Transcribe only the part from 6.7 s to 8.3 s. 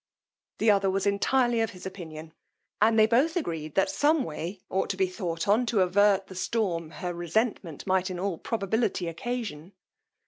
her resentment might in